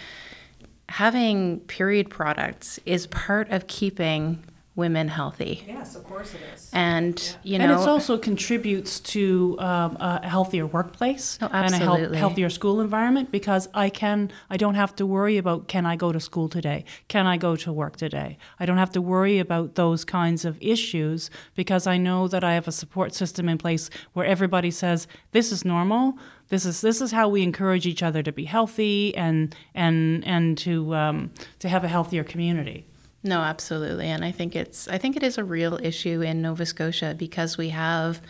Having 0.87 1.59
period 1.61 2.09
products 2.09 2.79
is 2.85 3.07
part 3.07 3.49
of 3.49 3.67
keeping 3.67 4.43
women 4.75 5.07
healthy, 5.07 5.63
Yes, 5.67 5.95
of 5.95 6.03
course 6.03 6.33
it 6.33 6.41
is. 6.55 6.69
and 6.73 7.37
you 7.43 7.59
know, 7.59 7.65
and 7.65 7.71
it 7.73 7.87
also 7.87 8.17
contributes 8.17 8.99
to 9.01 9.55
um, 9.59 9.97
a 9.99 10.27
healthier 10.27 10.65
workplace 10.65 11.37
Oh, 11.41 11.49
and 11.51 11.75
a 11.75 11.77
health, 11.77 12.11
healthier 12.13 12.49
school 12.49 12.81
environment 12.81 13.31
because 13.31 13.69
I 13.75 13.89
can 13.89 14.31
I 14.49 14.57
don't 14.57 14.73
have 14.75 14.95
to 14.95 15.05
worry 15.05 15.37
about 15.37 15.67
can 15.67 15.85
I 15.85 15.95
go 15.95 16.11
to 16.11 16.19
school 16.19 16.49
today? 16.49 16.85
Can 17.07 17.27
I 17.27 17.37
go 17.37 17.55
to 17.57 17.71
work 17.71 17.97
today? 17.97 18.37
I 18.59 18.65
don't 18.65 18.77
have 18.79 18.91
to 18.93 19.01
worry 19.01 19.37
about 19.37 19.75
those 19.75 20.03
kinds 20.03 20.43
of 20.43 20.57
issues 20.59 21.29
because 21.55 21.85
I 21.85 21.97
know 21.97 22.27
that 22.27 22.43
I 22.43 22.53
have 22.55 22.67
a 22.67 22.71
support 22.71 23.13
system 23.13 23.47
in 23.49 23.57
place 23.59 23.91
where 24.13 24.25
everybody 24.25 24.71
says 24.71 25.07
this 25.33 25.51
is 25.51 25.63
normal. 25.63 26.17
This 26.49 26.65
is 26.65 26.81
this 26.81 26.99
is 26.99 27.11
how 27.11 27.29
we 27.29 27.43
encourage 27.43 27.85
each 27.85 28.01
other 28.01 28.23
to 28.23 28.31
be 28.31 28.45
healthy 28.45 29.15
and 29.15 29.55
and 29.75 30.25
and 30.25 30.57
to 30.59 30.95
um, 30.95 31.31
to 31.59 31.69
have 31.69 31.83
a 31.83 31.87
healthier 31.87 32.23
community. 32.23 32.87
No, 33.23 33.39
absolutely, 33.39 34.07
and 34.07 34.25
I 34.25 34.31
think 34.31 34.55
it's 34.55 34.87
I 34.87 34.97
think 34.97 35.15
it 35.15 35.23
is 35.23 35.37
a 35.37 35.43
real 35.43 35.79
issue 35.81 36.21
in 36.21 36.41
Nova 36.41 36.65
Scotia 36.65 37.15
because 37.17 37.57
we 37.57 37.69
have 37.69 38.21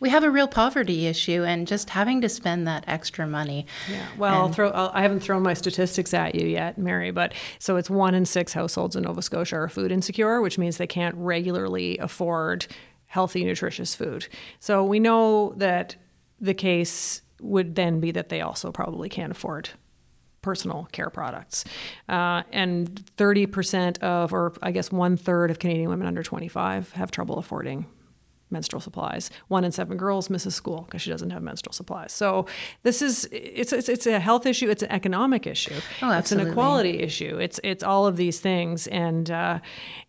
we 0.00 0.10
have 0.10 0.24
a 0.24 0.30
real 0.30 0.48
poverty 0.48 1.06
issue, 1.06 1.44
and 1.44 1.66
just 1.66 1.90
having 1.90 2.20
to 2.20 2.28
spend 2.28 2.66
that 2.66 2.84
extra 2.86 3.26
money. 3.26 3.66
Yeah. 3.90 4.06
Well, 4.18 4.34
I'll 4.34 4.48
throw. 4.52 4.70
I'll, 4.70 4.90
I 4.92 5.02
haven't 5.02 5.20
thrown 5.20 5.42
my 5.42 5.54
statistics 5.54 6.12
at 6.12 6.34
you 6.34 6.46
yet, 6.46 6.76
Mary. 6.78 7.10
But 7.10 7.32
so 7.58 7.76
it's 7.76 7.88
one 7.88 8.14
in 8.14 8.24
six 8.24 8.52
households 8.52 8.96
in 8.96 9.04
Nova 9.04 9.22
Scotia 9.22 9.56
are 9.56 9.68
food 9.68 9.92
insecure, 9.92 10.40
which 10.40 10.58
means 10.58 10.76
they 10.76 10.86
can't 10.86 11.14
regularly 11.16 11.96
afford 11.98 12.66
healthy, 13.06 13.44
nutritious 13.44 13.94
food. 13.94 14.26
So 14.58 14.84
we 14.84 14.98
know 14.98 15.54
that 15.56 15.96
the 16.40 16.54
case 16.54 17.22
would 17.40 17.74
then 17.74 18.00
be 18.00 18.10
that 18.10 18.28
they 18.28 18.40
also 18.40 18.72
probably 18.72 19.08
can't 19.08 19.30
afford 19.30 19.70
personal 20.44 20.86
care 20.92 21.08
products. 21.08 21.64
Uh, 22.06 22.42
and 22.52 23.02
30% 23.16 23.98
of, 24.02 24.34
or 24.34 24.52
I 24.62 24.72
guess 24.72 24.92
one 24.92 25.16
third 25.16 25.50
of 25.50 25.58
Canadian 25.58 25.88
women 25.88 26.06
under 26.06 26.22
25 26.22 26.92
have 26.92 27.10
trouble 27.10 27.38
affording 27.38 27.86
menstrual 28.50 28.82
supplies. 28.82 29.30
One 29.48 29.64
in 29.64 29.72
seven 29.72 29.96
girls 29.96 30.28
misses 30.28 30.54
school 30.54 30.82
because 30.82 31.00
she 31.00 31.10
doesn't 31.10 31.30
have 31.30 31.42
menstrual 31.42 31.72
supplies. 31.72 32.12
So 32.12 32.46
this 32.82 33.00
is 33.00 33.26
it's, 33.32 33.72
it's 33.72 33.88
it's 33.88 34.06
a 34.06 34.20
health 34.20 34.44
issue. 34.44 34.68
It's 34.68 34.82
an 34.82 34.92
economic 34.92 35.46
issue. 35.46 35.80
Oh, 36.02 36.12
It's 36.12 36.30
an 36.30 36.40
equality 36.40 37.00
issue. 37.00 37.38
It's 37.40 37.58
it's 37.64 37.82
all 37.82 38.06
of 38.06 38.16
these 38.16 38.38
things, 38.40 38.86
and 38.86 39.30
uh, 39.30 39.58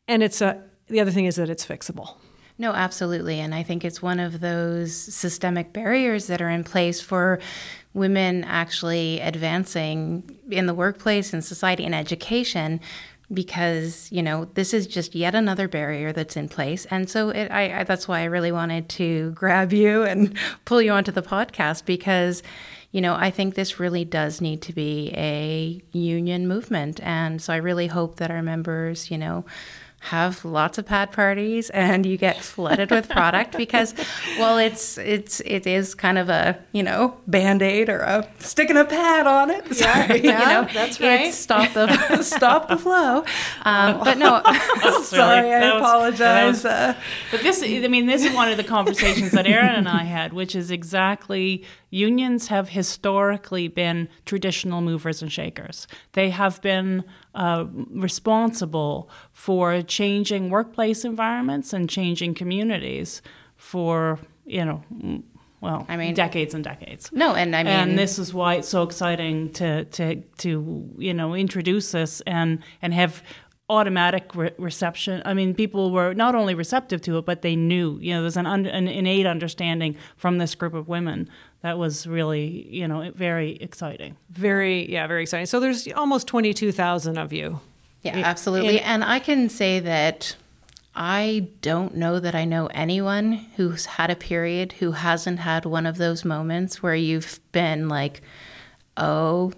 and 0.07 0.21
it's 0.21 0.41
a 0.41 0.61
the 0.87 0.99
other 0.99 1.11
thing 1.11 1.25
is 1.25 1.37
that 1.37 1.49
it's 1.49 1.65
fixable. 1.65 2.17
No, 2.57 2.71
absolutely. 2.71 3.39
And 3.39 3.53
I 3.53 3.63
think 3.63 3.83
it's 3.83 4.01
one 4.01 4.19
of 4.19 4.39
those 4.39 4.95
systemic 4.95 5.73
barriers 5.73 6.27
that 6.27 6.41
are 6.41 6.49
in 6.49 6.63
place 6.63 7.01
for 7.01 7.39
women 7.95 8.43
actually 8.43 9.19
advancing 9.21 10.37
in 10.51 10.67
the 10.67 10.73
workplace 10.73 11.33
and 11.33 11.43
society 11.43 11.83
and 11.85 11.95
education 11.95 12.79
because 13.33 14.11
you 14.11 14.21
know 14.21 14.45
this 14.53 14.73
is 14.73 14.85
just 14.85 15.15
yet 15.15 15.33
another 15.33 15.67
barrier 15.67 16.11
that's 16.13 16.37
in 16.37 16.47
place. 16.47 16.85
And 16.91 17.09
so 17.09 17.29
it, 17.29 17.51
I, 17.51 17.79
I 17.79 17.83
that's 17.83 18.07
why 18.07 18.19
i 18.19 18.25
really 18.25 18.51
wanted 18.51 18.87
to 18.89 19.31
grab 19.35 19.73
you 19.73 20.03
and 20.03 20.37
pull 20.65 20.81
you 20.81 20.91
onto 20.91 21.11
the 21.11 21.23
podcast 21.23 21.85
because 21.85 22.43
you 22.91 23.01
know 23.01 23.15
i 23.15 23.31
think 23.31 23.55
this 23.55 23.79
really 23.79 24.05
does 24.05 24.41
need 24.41 24.61
to 24.63 24.73
be 24.73 25.11
a 25.15 25.81
union 25.97 26.47
movement. 26.47 26.99
And 27.01 27.41
so 27.41 27.53
i 27.53 27.57
really 27.57 27.87
hope 27.87 28.17
that 28.17 28.29
our 28.29 28.43
members 28.43 29.09
you 29.09 29.17
know 29.17 29.45
have 30.05 30.43
lots 30.45 30.77
of 30.77 30.85
pad 30.85 31.11
parties 31.11 31.69
and 31.71 32.05
you 32.05 32.17
get 32.17 32.37
flooded 32.37 32.91
with 32.91 33.09
product 33.09 33.57
because 33.63 33.93
well 34.39 34.57
it's 34.57 34.97
it's 34.99 35.39
it 35.41 35.65
is 35.65 35.95
kind 35.95 36.17
of 36.17 36.29
a 36.29 36.57
you 36.73 36.83
know 36.83 37.17
band-aid 37.27 37.89
or 37.89 37.99
a 38.01 38.27
sticking 38.39 38.77
a 38.77 38.85
pad 38.85 39.25
on 39.27 39.49
it 39.49 39.73
Sorry, 39.75 40.21
yeah, 40.21 40.39
you 40.41 40.45
know 40.67 40.73
that's 40.73 40.99
right. 41.01 41.33
stop 41.33 41.73
the 41.73 42.21
stop 42.21 42.67
the 42.67 42.77
flow 42.77 43.25
um, 43.63 43.99
but 44.03 44.17
no 44.17 44.41
sorry 45.03 45.51
i 45.53 45.73
was- 45.73 45.81
apologize 45.81 46.61
that 46.61 46.95
uh, 46.95 46.99
But 47.31 47.41
this, 47.41 47.61
I 47.63 47.87
mean, 47.87 48.05
this 48.05 48.23
is 48.23 48.33
one 48.33 48.49
of 48.49 48.57
the 48.57 48.63
conversations 48.63 49.31
that 49.31 49.47
Erin 49.47 49.75
and 49.75 49.87
I 49.89 50.03
had, 50.03 50.33
which 50.33 50.55
is 50.55 50.71
exactly 50.71 51.63
unions 51.89 52.47
have 52.47 52.69
historically 52.69 53.67
been 53.67 54.07
traditional 54.25 54.81
movers 54.81 55.21
and 55.21 55.31
shakers. 55.31 55.87
They 56.13 56.29
have 56.29 56.61
been 56.61 57.03
uh, 57.35 57.65
responsible 57.91 59.09
for 59.33 59.81
changing 59.81 60.49
workplace 60.49 61.05
environments 61.05 61.73
and 61.73 61.89
changing 61.89 62.33
communities 62.33 63.21
for, 63.55 64.19
you 64.45 64.63
know, 64.65 64.83
well, 65.61 65.85
I 65.89 65.97
mean- 65.97 66.13
decades 66.13 66.53
and 66.53 66.63
decades. 66.63 67.11
no 67.11 67.33
and 67.33 67.55
i 67.55 67.63
mean 67.63 67.73
and 67.73 67.97
this 67.97 68.19
is 68.19 68.33
why 68.33 68.55
it's 68.55 68.67
so 68.69 68.83
exciting 68.83 69.51
to 69.53 69.85
to 69.85 70.21
to 70.37 70.49
you 70.97 71.13
know 71.13 71.33
introduce 71.35 71.91
this 71.91 72.21
and 72.27 72.59
and 72.81 72.93
have 72.93 73.23
automatic 73.67 74.35
re- 74.35 74.51
reception. 74.59 75.23
I 75.25 75.33
mean, 75.33 75.55
people 75.55 75.91
were 75.91 76.13
not 76.13 76.35
only 76.35 76.53
receptive 76.53 77.01
to 77.01 77.17
it, 77.17 77.25
but 77.25 77.41
they 77.41 77.55
knew. 77.55 77.97
You 77.99 78.13
know, 78.13 78.21
there's 78.21 78.37
an, 78.37 78.45
un- 78.45 78.67
an 78.67 78.87
innate 78.87 79.25
understanding 79.25 79.97
from 80.17 80.37
this 80.37 80.53
group 80.53 80.75
of 80.75 80.87
women 80.87 81.27
that 81.65 81.77
was 81.79 82.05
really 82.05 82.67
you 82.69 82.87
know 82.87 83.11
very 83.15 83.51
exciting. 83.57 84.15
Very 84.29 84.89
yeah, 84.91 85.07
very 85.07 85.23
exciting. 85.23 85.47
So 85.47 85.59
there's 85.59 85.87
almost 85.93 86.27
twenty 86.27 86.53
two 86.53 86.71
thousand 86.71 87.17
of 87.17 87.33
you. 87.33 87.59
Yeah, 88.03 88.17
absolutely. 88.23 88.79
and 88.81 89.03
I 89.03 89.17
can 89.19 89.49
say 89.49 89.79
that 89.79 90.35
I 90.95 91.47
don't 91.61 91.95
know 91.95 92.19
that 92.19 92.35
I 92.35 92.45
know 92.45 92.67
anyone 92.67 93.33
who's 93.57 93.85
had 93.85 94.11
a 94.11 94.15
period 94.15 94.73
who 94.73 94.91
hasn't 94.91 95.39
had 95.39 95.65
one 95.65 95.85
of 95.87 95.97
those 95.97 96.23
moments 96.23 96.83
where 96.83 96.93
you've 96.95 97.39
been 97.51 97.89
like, 97.89 98.21
oh 98.97 99.51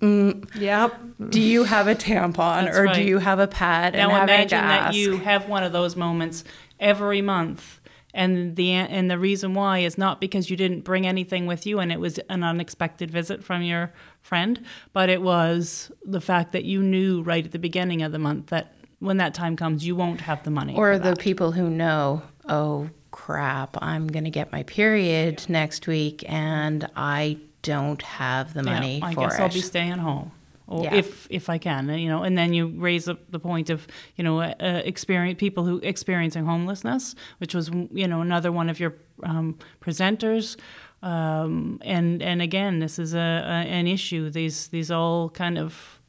Mm, 0.00 0.48
Yep. 0.54 0.94
do 1.30 1.40
you 1.40 1.64
have 1.64 1.88
a 1.88 1.94
tampon 1.96 2.66
That's 2.66 2.78
or 2.78 2.84
right. 2.84 2.94
do 2.94 3.02
you 3.02 3.18
have 3.18 3.40
a 3.40 3.48
pad? 3.48 3.96
and 3.96 4.08
Now 4.08 4.14
having 4.14 4.32
imagine 4.36 4.60
that 4.60 4.94
you 4.94 5.16
have 5.18 5.48
one 5.48 5.64
of 5.64 5.72
those 5.72 5.96
moments 5.96 6.44
every 6.78 7.20
month, 7.20 7.80
and 8.14 8.56
the 8.56 8.72
and 8.72 9.10
the 9.10 9.18
reason 9.18 9.54
why 9.54 9.78
is 9.78 9.98
not 9.98 10.20
because 10.20 10.50
you 10.50 10.56
didn't 10.56 10.80
bring 10.80 11.06
anything 11.06 11.46
with 11.46 11.66
you 11.66 11.78
and 11.78 11.92
it 11.92 12.00
was 12.00 12.18
an 12.30 12.42
unexpected 12.42 13.10
visit 13.10 13.44
from 13.44 13.62
your 13.62 13.92
friend, 14.22 14.64
but 14.92 15.08
it 15.08 15.22
was 15.22 15.90
the 16.04 16.20
fact 16.20 16.52
that 16.52 16.64
you 16.64 16.82
knew 16.82 17.22
right 17.22 17.44
at 17.44 17.52
the 17.52 17.58
beginning 17.58 18.02
of 18.02 18.12
the 18.12 18.18
month 18.18 18.46
that 18.46 18.74
when 19.00 19.18
that 19.18 19.34
time 19.34 19.56
comes, 19.56 19.86
you 19.86 19.94
won't 19.94 20.22
have 20.22 20.42
the 20.42 20.50
money. 20.50 20.74
or 20.74 20.98
the 20.98 21.14
people 21.16 21.52
who 21.52 21.70
know, 21.70 22.22
oh 22.48 22.90
crap, 23.10 23.76
I'm 23.82 24.08
going 24.08 24.24
to 24.24 24.30
get 24.30 24.50
my 24.52 24.62
period 24.64 25.48
next 25.48 25.86
week 25.86 26.24
and 26.28 26.88
I 26.96 27.38
don't 27.62 28.02
have 28.02 28.54
the 28.54 28.62
money 28.62 28.98
yeah, 28.98 29.06
I 29.06 29.14
guess 29.14 29.34
it. 29.34 29.40
I'll 29.40 29.48
be 29.48 29.60
staying 29.60 29.98
home. 29.98 30.32
Or 30.70 30.84
Yeah. 30.84 30.96
if 30.96 31.26
if 31.30 31.48
I 31.48 31.58
can, 31.58 31.88
you 31.88 32.08
know, 32.10 32.22
and 32.24 32.36
then 32.36 32.52
you 32.52 32.68
raise 32.68 33.08
up 33.08 33.18
the 33.30 33.38
point 33.40 33.70
of 33.70 33.86
you 34.16 34.24
know 34.24 34.40
uh, 34.42 34.82
experience 34.84 35.38
people 35.40 35.64
who 35.64 35.80
experiencing 35.82 36.44
homelessness, 36.44 37.14
which 37.38 37.54
was 37.54 37.70
you 37.90 38.06
know 38.06 38.20
another 38.20 38.52
one 38.52 38.68
of 38.70 38.78
your 38.78 38.92
um, 39.22 39.56
presenters, 39.80 40.56
um, 41.02 41.78
and 41.82 42.22
and 42.22 42.42
again 42.42 42.80
this 42.80 42.98
is 42.98 43.14
a, 43.14 43.18
a 43.18 43.64
an 43.78 43.86
issue. 43.86 44.28
These 44.30 44.68
these 44.68 44.90
all 44.90 45.30
kind 45.30 45.58
of 45.58 46.00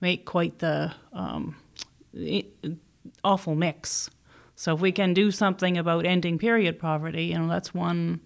make 0.00 0.26
quite 0.26 0.58
the 0.58 0.92
um, 1.14 1.54
awful 3.24 3.54
mix. 3.54 4.10
So 4.54 4.74
if 4.74 4.80
we 4.80 4.92
can 4.92 5.14
do 5.14 5.30
something 5.30 5.78
about 5.78 6.06
ending 6.06 6.38
period 6.38 6.78
poverty, 6.78 7.24
you 7.24 7.38
know, 7.38 7.48
that's 7.48 7.72
one 7.74 8.20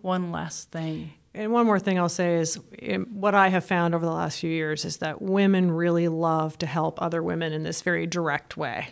one 0.00 0.32
less 0.32 0.64
thing. 0.64 1.12
And 1.38 1.52
one 1.52 1.66
more 1.66 1.78
thing 1.78 2.00
I'll 2.00 2.08
say 2.08 2.40
is 2.40 2.58
um, 2.92 3.06
what 3.12 3.32
I 3.32 3.46
have 3.46 3.64
found 3.64 3.94
over 3.94 4.04
the 4.04 4.10
last 4.10 4.40
few 4.40 4.50
years 4.50 4.84
is 4.84 4.96
that 4.96 5.22
women 5.22 5.70
really 5.70 6.08
love 6.08 6.58
to 6.58 6.66
help 6.66 7.00
other 7.00 7.22
women 7.22 7.52
in 7.52 7.62
this 7.62 7.80
very 7.80 8.08
direct 8.08 8.56
way. 8.56 8.88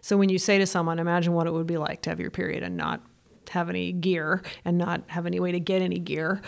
So 0.00 0.16
when 0.16 0.28
you 0.28 0.38
say 0.38 0.58
to 0.58 0.66
someone, 0.66 1.00
imagine 1.00 1.32
what 1.32 1.48
it 1.48 1.52
would 1.52 1.66
be 1.66 1.78
like 1.78 2.02
to 2.02 2.10
have 2.10 2.20
your 2.20 2.30
period 2.30 2.62
and 2.62 2.76
not 2.76 3.00
have 3.50 3.68
any 3.68 3.90
gear 3.90 4.44
and 4.64 4.78
not 4.78 5.02
have 5.08 5.26
any 5.26 5.40
way 5.40 5.50
to 5.50 5.58
get 5.58 5.82
any 5.82 5.98
gear. 5.98 6.40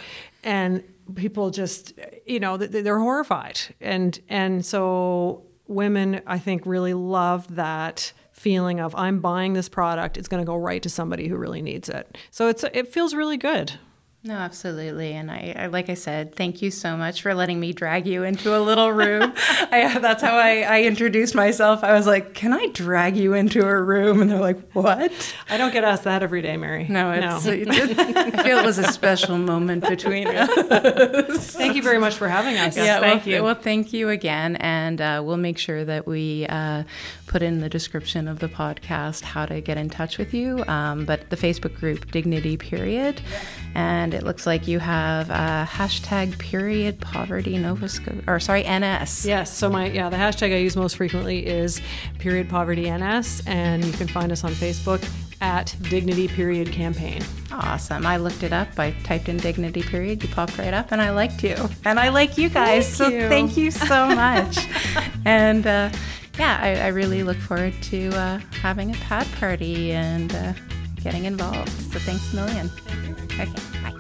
And 0.45 0.85
people 1.17 1.51
just, 1.51 1.95
you 2.27 2.39
know, 2.39 2.57
they're 2.57 3.01
horrified. 3.01 3.59
And, 3.81 4.17
and 4.29 4.65
so 4.65 5.43
women, 5.67 6.23
I 6.29 6.39
think, 6.39 6.65
really 6.65 6.95
love 6.95 7.57
that 7.57 8.13
feeling 8.31 8.79
of 8.79 8.95
I'm 8.95 9.19
buying 9.19 9.55
this 9.55 9.69
product. 9.69 10.17
It's 10.17 10.29
going 10.29 10.43
to 10.43 10.47
go 10.47 10.55
right 10.55 10.83
to 10.85 10.89
somebody 10.89 11.27
who 11.27 11.37
really 11.37 11.61
needs 11.61 11.89
it. 11.89 12.17
So 12.31 12.47
it's, 12.47 12.63
it 12.73 12.87
feels 12.87 13.15
really 13.15 13.37
good. 13.37 13.81
No, 14.27 14.37
absolutely. 14.37 15.13
And 15.13 15.31
I, 15.31 15.55
I, 15.55 15.67
like 15.67 15.91
I 15.91 15.95
said, 15.95 16.35
thank 16.35 16.63
you 16.63 16.71
so 16.71 16.97
much 16.97 17.21
for 17.21 17.35
letting 17.35 17.61
me 17.61 17.75
drag 17.75 18.07
you 18.07 18.23
into 18.23 18.57
a 18.57 18.59
little 18.59 18.91
room. 18.91 19.35
I, 19.37 19.99
that's 20.01 20.23
how 20.23 20.35
I, 20.35 20.63
I 20.63 20.83
introduced 20.85 21.35
myself. 21.35 21.85
I 21.85 21.93
was 21.93 22.07
like, 22.07 22.33
"Can 22.33 22.55
I 22.55 22.69
drag 22.69 23.19
you 23.19 23.35
into 23.35 23.67
a 23.67 23.83
room?" 23.83 24.23
And 24.23 24.31
they're 24.31 24.41
like, 24.41 24.73
"What?" 24.73 25.13
I 25.51 25.59
don't 25.59 25.75
get 25.75 25.85
asked 25.85 26.05
that 26.05 26.23
every 26.23 26.41
day, 26.41 26.57
Mary. 26.57 26.87
No, 26.89 27.11
it's. 27.11 27.47
I 27.47 28.31
feel 28.43 28.57
it 28.57 28.65
was 28.65 28.79
a 28.79 28.91
special 28.91 29.37
moment 29.37 29.87
between 29.87 30.27
us. 30.27 30.49
Thank 31.55 31.77
you 31.77 31.83
very 31.83 31.99
much 31.99 32.15
for 32.15 32.27
having 32.27 32.57
us. 32.57 32.79
Yes, 32.79 33.01
thank 33.01 33.27
well, 33.27 33.35
you. 33.35 33.43
Well, 33.43 33.55
thank 33.55 33.93
you 33.93 34.09
again, 34.09 34.57
and 34.57 35.03
uh, 35.03 35.23
we'll 35.23 35.37
make 35.37 35.59
sure 35.59 35.85
that 35.85 36.07
we 36.07 36.47
uh, 36.49 36.85
put 37.27 37.43
in 37.43 37.61
the 37.61 37.69
description 37.69 38.29
of 38.29 38.39
the 38.39 38.49
podcast 38.49 39.21
how 39.21 39.45
to 39.45 39.61
get 39.61 39.77
in 39.77 39.91
touch 39.91 40.17
with 40.17 40.33
you. 40.33 40.65
Um, 40.67 41.05
but 41.05 41.29
the 41.29 41.37
Facebook 41.37 41.79
group 41.79 42.11
Dignity 42.11 42.57
Period, 42.57 43.21
and 43.75 44.15
it 44.15 44.23
looks 44.23 44.47
like 44.47 44.69
you 44.69 44.79
have 44.79 45.31
uh, 45.31 45.67
hashtag 45.67 46.39
Period 46.39 47.01
Poverty 47.01 47.59
Nova 47.59 47.89
Scotia, 47.89 48.23
or 48.27 48.39
sorry 48.41 48.63
NS. 48.63 49.27
Yes. 49.27 49.53
So 49.57 49.69
my 49.69 49.87
yeah, 49.87 50.09
the 50.09 50.17
hashtag 50.17 50.55
I 50.55 50.59
use 50.59 50.77
most 50.77 50.97
frequently 50.97 51.47
is 51.47 51.81
period 52.19 52.49
poverty 52.49 52.91
NS, 52.91 53.43
and 53.47 53.85
you 53.85 53.93
can 53.93 54.07
find 54.07 54.31
us 54.31 54.45
on 54.45 54.53
Facebook 54.53 55.07
at 55.41 55.75
Dignity 55.83 56.29
Period 56.29 56.71
Campaign. 56.71 57.23
Awesome. 57.53 58.07
I 58.07 58.17
looked 58.17 58.43
it 58.43 58.53
up. 58.53 58.69
I 58.79 58.93
typed 59.03 59.29
in 59.29 59.37
Dignity 59.37 59.83
Period. 59.83 60.23
You 60.23 60.29
popped 60.31 60.57
right 60.59 60.73
up, 60.73 60.93
and 60.93 61.03
I 61.03 61.11
liked 61.11 61.43
you, 61.43 61.57
and 61.85 61.99
I 61.99 62.11
like 62.11 62.39
you 62.39 62.49
guys. 62.49 62.91
so 62.91 63.09
you. 63.09 63.29
thank 63.29 63.57
you 63.57 63.71
so 63.71 64.07
much. 64.15 64.67
and 65.25 65.67
uh, 65.67 65.91
yeah, 66.39 66.59
I, 66.61 66.87
I 66.87 66.89
really 66.89 67.23
look 67.23 67.37
forward 67.37 67.75
to 67.83 68.09
uh, 68.11 68.39
having 68.61 68.91
a 68.91 68.99
pad 68.99 69.27
party 69.39 69.93
and 69.93 70.35
uh, 70.35 70.53
getting 71.05 71.27
involved. 71.27 71.69
So 71.93 72.01
thanks 72.01 72.33
a 72.33 72.37
million. 72.37 72.71
Okay. 73.25 73.45
Bye. 73.83 73.95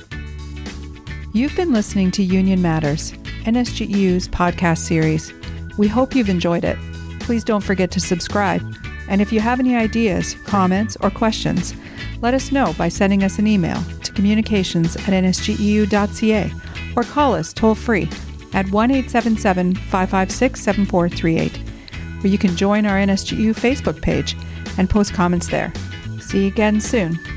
You've 1.33 1.55
been 1.55 1.73
listening 1.73 2.11
to 2.13 2.23
Union 2.23 2.63
Matters, 2.63 3.13
NSGEU's 3.45 4.27
podcast 4.27 4.79
series. 4.79 5.33
We 5.77 5.87
hope 5.87 6.15
you've 6.15 6.31
enjoyed 6.31 6.65
it. 6.65 6.79
Please 7.21 7.45
don't 7.45 7.63
forget 7.63 7.91
to 7.93 8.01
subscribe. 8.01 8.63
And 9.09 9.21
if 9.21 9.33
you 9.33 9.41
have 9.41 9.61
any 9.61 9.77
ideas, 9.77 10.35
comments, 10.47 10.97
or 11.03 11.11
questions, 11.11 11.75
let 12.23 12.33
us 12.33 12.51
know 12.51 12.73
by 12.79 12.89
sending 12.89 13.23
us 13.23 13.39
an 13.39 13.47
email 13.47 13.81
to 14.03 14.13
communications 14.13 14.97
at 14.97 15.03
nsgeu.ca 15.03 16.53
or 16.97 17.03
call 17.03 17.35
us 17.35 17.53
toll 17.53 17.75
free 17.75 18.09
at 18.55 18.71
1 18.71 18.91
877 18.91 19.75
556 19.75 20.61
7438, 20.61 21.57
where 22.23 22.33
you 22.33 22.39
can 22.39 22.57
join 22.57 22.87
our 22.87 22.97
NSGEU 22.97 23.53
Facebook 23.55 24.01
page 24.01 24.37
and 24.79 24.89
post 24.89 25.13
comments 25.13 25.49
there. 25.49 25.73
See 26.35 26.41
you 26.41 26.49
again 26.49 26.81
soon. 26.81 27.34